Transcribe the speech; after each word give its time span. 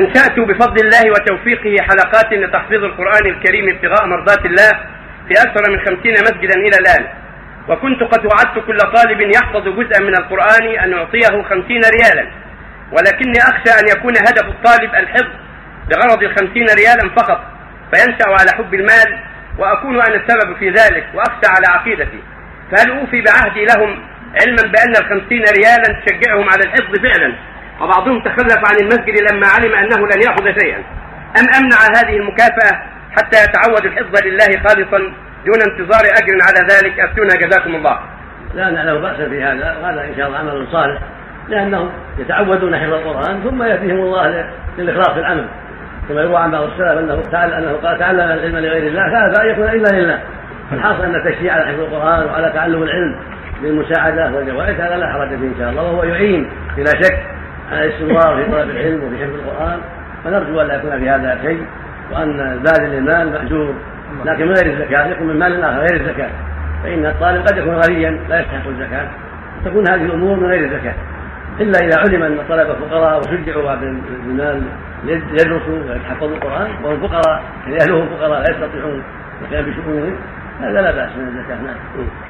أنشأت 0.00 0.40
بفضل 0.40 0.86
الله 0.86 1.10
وتوفيقه 1.10 1.76
حلقات 1.82 2.32
لتحفيظ 2.32 2.84
القرآن 2.84 3.26
الكريم 3.26 3.68
ابتغاء 3.68 4.06
مرضات 4.06 4.46
الله 4.46 4.70
في 5.28 5.34
أكثر 5.44 5.70
من 5.70 5.78
خمسين 5.78 6.14
مسجدا 6.14 6.54
إلى 6.54 6.76
الآن. 6.80 7.08
وكنت 7.68 8.02
قد 8.02 8.26
وعدت 8.26 8.66
كل 8.66 8.78
طالب 8.78 9.20
يحفظ 9.20 9.68
جزءا 9.68 10.00
من 10.00 10.16
القرآن 10.16 10.78
أن 10.84 10.94
أعطيه 10.94 11.42
خمسين 11.42 11.80
ريالا. 11.96 12.26
ولكني 12.92 13.38
أخشى 13.38 13.80
أن 13.80 13.98
يكون 13.98 14.12
هدف 14.16 14.44
الطالب 14.44 14.94
الحفظ 14.94 15.32
بغرض 15.90 16.22
الخمسين 16.22 16.66
ريالا 16.66 17.14
فقط 17.16 17.40
فينشأ 17.94 18.28
على 18.28 18.50
حب 18.58 18.74
المال 18.74 19.18
وأكون 19.58 19.94
أنا 19.94 20.14
السبب 20.14 20.56
في 20.56 20.70
ذلك 20.70 21.06
وأخشى 21.14 21.46
على 21.46 21.66
عقيدتي. 21.68 22.22
فهل 22.70 22.90
أوفي 22.90 23.20
بعهدي 23.20 23.64
لهم 23.64 24.02
علما 24.40 24.62
بأن 24.62 24.96
الخمسين 25.00 25.44
ريالا 25.58 26.00
تشجعهم 26.06 26.48
على 26.48 26.62
الحفظ 26.64 26.98
فعلا؟ 26.98 27.34
وبعضهم 27.80 28.22
تخلف 28.22 28.58
عن 28.68 28.76
المسجد 28.80 29.32
لما 29.32 29.46
علم 29.46 29.74
أنه 29.74 30.06
لن 30.06 30.22
يأخذ 30.26 30.60
شيئا. 30.60 30.78
أم 31.38 31.46
أمنع 31.58 31.76
هذه 31.96 32.16
المكافأة 32.16 32.82
حتى 33.16 33.38
يتعود 33.44 33.84
الحفظ 33.84 34.26
لله 34.26 34.68
خالصا 34.68 34.98
دون 35.46 35.62
انتظار 35.70 36.04
أجر 36.04 36.38
على 36.48 36.68
ذلك؟ 36.72 37.00
أفتونا 37.00 37.34
جزاكم 37.34 37.74
الله. 37.74 37.98
لا 38.54 38.70
نعلم 38.70 39.00
بأسا 39.00 39.28
في 39.28 39.42
هذا. 39.42 39.76
وهذا 39.82 40.04
إن 40.04 40.16
شاء 40.16 40.26
الله 40.26 40.38
عمل 40.38 40.66
صالح. 40.72 41.02
لأنهم 41.48 41.90
يتعودون 42.18 42.76
حفظ 42.76 42.92
القرآن 42.92 43.42
ثم 43.42 43.62
يأتيهم 43.62 44.00
الله 44.00 44.46
للإخلاص 44.78 45.10
في 45.10 45.18
العمل 45.18 45.46
كما 46.08 46.20
يروى 46.20 46.36
عن 46.36 46.50
بعض 46.50 46.62
السلف 46.62 46.98
أنه 46.98 47.22
تعالى 47.32 47.58
أنه 47.58 47.72
قال 47.72 47.98
تعلم 47.98 48.20
العلم 48.20 48.56
لغير 48.56 48.86
الله 48.86 49.10
فهذا 49.10 49.42
أن 49.42 49.50
يكون 49.50 49.68
إلا 49.68 49.88
لله. 49.88 50.20
الحاصل 50.72 51.04
أن 51.04 51.14
التشجيع 51.14 51.54
على 51.54 51.66
حفظ 51.66 51.80
القرآن 51.80 52.26
وعلى 52.26 52.52
تعلم 52.54 52.82
العلم 52.82 53.16
بالمساعدة 53.62 54.32
والجوائز 54.36 54.80
هذا 54.80 54.96
لا 54.96 55.12
حرج 55.12 55.28
فيه 55.28 55.46
إن 55.46 55.54
شاء 55.58 55.70
الله 55.70 55.82
وهو 55.82 56.04
يعين 56.04 56.50
بلا 56.76 56.90
شك. 57.02 57.31
على 57.72 57.86
الاستمرار 57.86 58.44
في 58.44 58.52
طلب 58.52 58.70
العلم 58.70 59.04
وفي 59.04 59.24
حفظ 59.24 59.34
القرآن 59.34 59.78
فنرجو 60.24 60.60
أن 60.60 60.66
لا 60.66 60.74
يكون 60.74 60.98
في 60.98 61.10
هذا 61.10 61.38
شيء 61.42 61.66
وأن 62.12 62.60
زاد 62.64 62.92
المال 62.92 63.32
مأجور. 63.32 63.74
لكن 64.24 64.46
من 64.46 64.54
غير 64.54 64.72
الزكاة؟ 64.72 65.06
يكون 65.06 65.26
من 65.26 65.38
مال 65.38 65.64
آخر 65.64 65.78
غير 65.78 66.00
الزكاة. 66.00 66.30
فإن 66.82 67.06
الطالب 67.06 67.46
قد 67.46 67.56
يكون 67.58 67.74
غنيا 67.74 68.10
لا 68.28 68.40
يستحق 68.40 68.68
الزكاة. 68.68 69.08
تكون 69.64 69.88
هذه 69.88 70.04
الأمور 70.04 70.36
من 70.36 70.46
غير 70.46 70.64
الزكاة. 70.64 70.94
إلا 71.60 71.78
إذا 71.78 71.98
علم 71.98 72.22
أن 72.22 72.32
الطلبة 72.32 72.74
فقراء 72.74 73.18
وشجعوا 73.18 73.74
بالمال 73.74 74.62
يدرسوا 75.04 75.90
ويتحفظوا 75.90 76.36
القرآن 76.36 76.70
وهم 76.84 77.08
فقراء 77.08 77.42
يعني 77.66 77.76
أهلهم 77.82 78.08
فقراء 78.08 78.40
لا 78.40 78.50
يستطيعون 78.50 79.02
القيام 79.42 79.64
بشؤونهم 79.64 80.16
هذا 80.60 80.80
لا 80.82 80.90
بأس 80.90 81.10
من 81.16 81.28
الزكاة. 81.28 81.56
نعم. 81.56 82.06